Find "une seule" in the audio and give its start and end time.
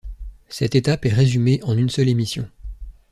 1.77-2.09